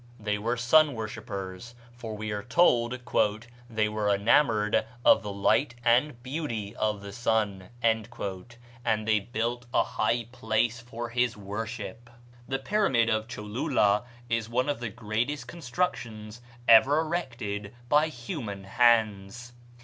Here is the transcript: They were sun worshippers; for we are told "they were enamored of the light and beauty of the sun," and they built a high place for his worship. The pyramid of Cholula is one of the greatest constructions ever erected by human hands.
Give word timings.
They 0.19 0.39
were 0.39 0.57
sun 0.57 0.95
worshippers; 0.95 1.75
for 1.93 2.15
we 2.17 2.31
are 2.31 2.41
told 2.41 2.97
"they 3.69 3.87
were 3.87 4.09
enamored 4.09 4.83
of 5.05 5.21
the 5.21 5.31
light 5.31 5.75
and 5.85 6.23
beauty 6.23 6.75
of 6.77 7.01
the 7.01 7.11
sun," 7.13 7.69
and 7.83 8.07
they 9.05 9.19
built 9.19 9.67
a 9.71 9.83
high 9.83 10.23
place 10.31 10.79
for 10.79 11.09
his 11.09 11.37
worship. 11.37 12.09
The 12.47 12.57
pyramid 12.57 13.11
of 13.11 13.27
Cholula 13.27 14.03
is 14.27 14.49
one 14.49 14.69
of 14.69 14.79
the 14.79 14.89
greatest 14.89 15.47
constructions 15.47 16.41
ever 16.67 17.01
erected 17.01 17.71
by 17.87 18.07
human 18.07 18.63
hands. 18.63 19.53